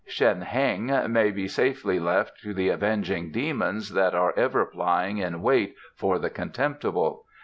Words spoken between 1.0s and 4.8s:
may be safely left to the avenging demons that are ever